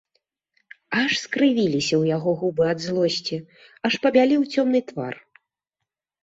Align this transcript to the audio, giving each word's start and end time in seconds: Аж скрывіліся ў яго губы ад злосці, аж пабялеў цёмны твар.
Аж 1.01 1.11
скрывіліся 1.23 1.93
ў 1.97 2.03
яго 2.15 2.31
губы 2.39 2.63
ад 2.73 2.79
злосці, 2.87 3.37
аж 3.91 3.99
пабялеў 4.07 4.41
цёмны 4.53 4.81
твар. 4.91 5.15